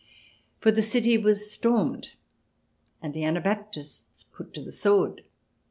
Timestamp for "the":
0.71-0.81, 3.13-3.23, 4.63-4.71